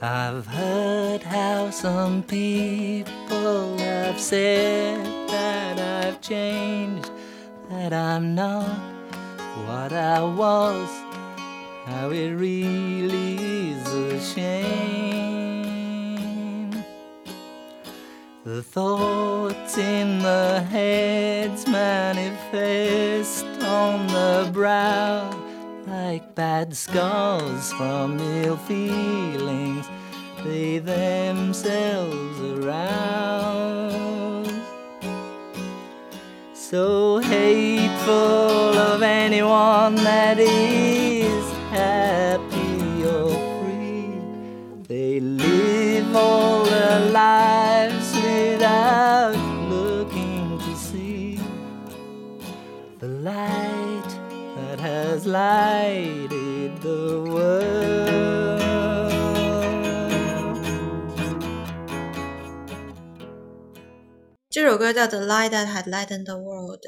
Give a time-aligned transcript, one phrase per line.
[0.00, 7.10] I've heard how some people have said that I've changed,
[7.68, 8.78] that I'm not
[9.66, 10.88] what I was,
[11.84, 14.78] how it really is a shame.
[18.44, 25.47] The thoughts in the heads manifest on the brow
[26.12, 29.86] like bad scars from ill feelings
[30.42, 34.50] they themselves arouse.
[36.54, 41.44] So hateful of anyone that is
[41.76, 43.28] happy or
[43.60, 44.18] free.
[44.88, 46.57] They live all
[55.38, 58.58] lighted the world.
[64.50, 66.80] 这首歌叫《The Light That Had Lightened the World》，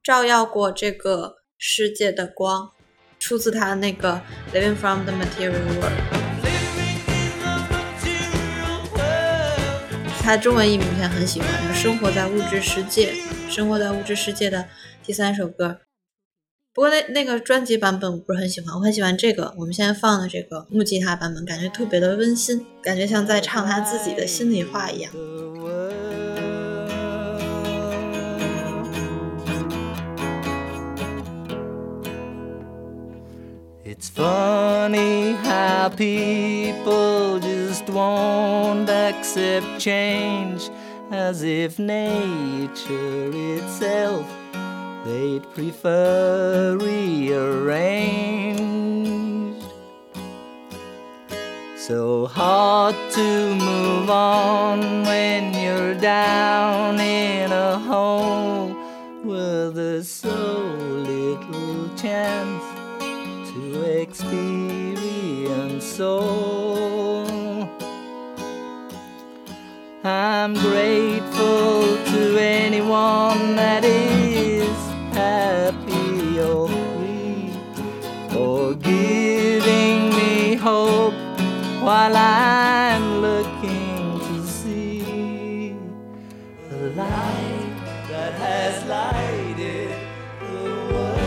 [0.00, 2.70] 照耀过这个世界的光，
[3.18, 4.22] 出自他那个
[4.54, 5.82] 《Living from the Material World》。
[10.22, 13.12] 他中文译名片很喜欢，就生活在物质世界，
[13.50, 14.68] 生活在物质世界的
[15.02, 15.80] 第三首歌。
[16.74, 25.12] 不过那那个专辑版本我不是很喜欢，我很喜欢这个我们现在放的这个木吉他版本，感觉特别的温馨，感觉像在唱他自己的心里话一样。
[33.84, 40.70] It's funny how people just won't accept change
[41.10, 44.24] as if nature itself
[45.04, 48.12] they'd prefer rearranged.
[51.76, 58.68] So hard to move on when you're down in a hole
[59.24, 62.62] where there's so little chance
[63.52, 67.26] to experience soul.
[70.04, 74.21] I'm grateful to anyone that is
[81.82, 85.74] while I'm looking to see
[86.70, 87.74] the light
[88.08, 89.88] that has lighted
[90.38, 91.18] the world.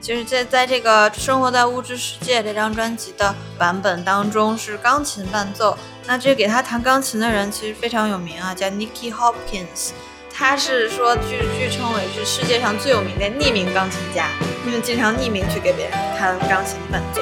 [0.00, 9.92] 其实在在这个《生活在物质世界》这张专辑的版本当中是钢琴伴奏，那这给他弹钢琴的人其实非常有名啊，叫 Nicky Hopkins，
[10.40, 14.26] 他是说据据称为是世界上最有名的匿名钢琴家，
[14.66, 17.20] 因为经常匿名去给别人弹钢琴伴奏。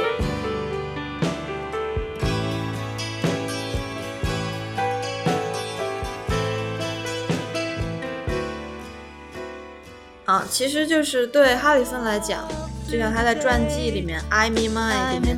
[10.25, 12.47] 啊，其实就是对哈里森来讲，
[12.89, 15.37] 就像他在传记里面《I Me Mine》里面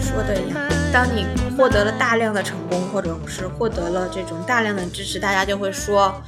[0.00, 0.56] 说的一样，
[0.90, 1.26] 当你
[1.58, 6.22] 获得了大量的成功，或者是获得了这种大量的支持，大家就会说，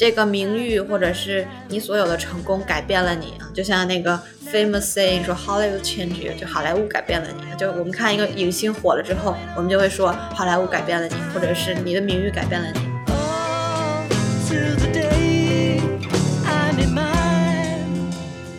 [0.00, 7.54] 这个名誉或者是你所有的成功改变了你啊，就像那个 famous saying 说 Hollywood changed you，就好莱坞改变了你。
[7.58, 12.80] 就我们看一个影星火了之后，我们就会说好莱坞改变了你，或者是你的名誉改变了你。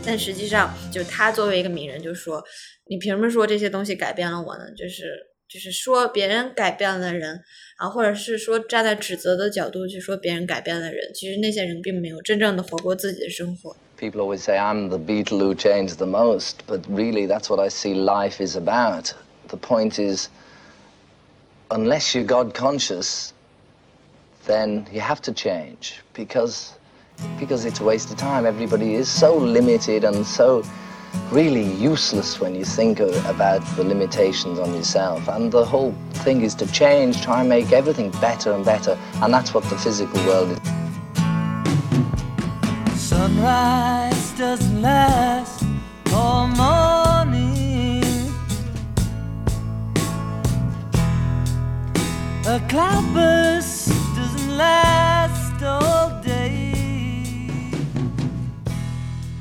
[0.05, 2.43] 但实际上，就他作为一个名人，就说
[2.87, 4.65] 你凭什么说这些东西改变了我呢？
[4.77, 7.43] 就是就是说别人改变了人
[7.75, 13.75] 啊，或者是说站在指责的角度去说别人改变了人，其实那些人并没有真正的活过自己的生活。
[13.99, 17.93] People always say I'm the beetle who changed the most, but really that's what I see
[17.93, 19.13] life is about.
[19.49, 20.29] The point is,
[21.67, 23.33] unless you're God conscious,
[24.47, 26.69] then you have to change because
[27.37, 28.45] because it's a waste of time.
[28.45, 30.63] Everybody is so limited and so
[31.31, 35.27] really useless when you think about the limitations on yourself.
[35.27, 35.93] And the whole
[36.25, 39.77] thing is to change, try and make everything better and better, and that's what the
[39.77, 40.59] physical world is.
[43.01, 45.63] Sunrise doesn't last
[46.13, 48.03] all morning.
[52.45, 53.40] A cloudburst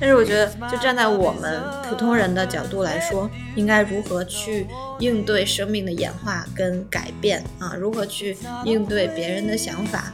[0.01, 4.67] 但是我觉得，就站在我们普通人的角度来说，应该如何去
[4.99, 7.75] 应对生命的演化跟改变啊？
[7.79, 10.13] 如何去应对别人的想法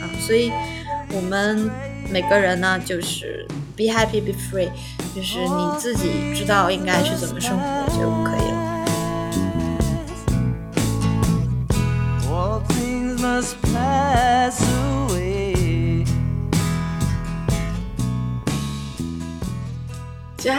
[0.00, 0.06] 啊？
[0.20, 0.52] 所以，
[1.10, 1.68] 我们
[2.10, 3.44] 每个人呢，就是
[3.76, 4.68] be happy, be free，
[5.14, 8.08] 就是你自己知道应该去怎么生活就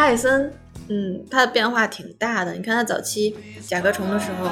[0.05, 0.53] 其实哈里森，
[0.89, 2.53] 嗯，他的变化挺大的。
[2.53, 3.35] 你看他早期
[3.65, 4.51] 甲壳虫的时候，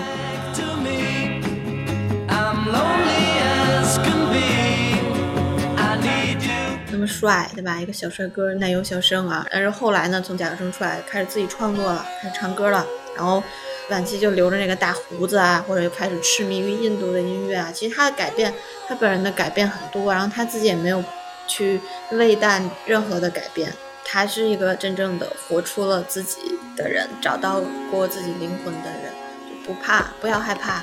[6.91, 7.79] 那么帅，对吧？
[7.79, 9.45] 一个小帅哥，奶油小生啊。
[9.51, 12.83] 但是后来呢，从甲壳虫出来，开始自己创作了，开始唱歌了，
[13.15, 13.44] 然后
[13.91, 17.69] 晚期就留着那个大胡子啊，或者就开始痴迷于印度的音乐啊。
[17.71, 18.51] 其实他的改变，
[18.88, 21.03] 他本人的改变很多，然后他自己也没有
[21.45, 21.79] 去
[22.13, 23.71] 畏惮任何的改变。
[24.13, 29.12] 还是一个真正的活出了自己的人，找到过自己灵魂的人，
[29.50, 30.74] 就不怕，不要害怕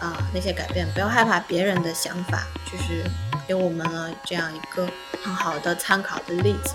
[0.00, 3.04] 啊、那些改变，不要害怕别人的想法，就是
[3.46, 4.84] 给我们了这样一个
[5.22, 6.74] 很好的参考的例子。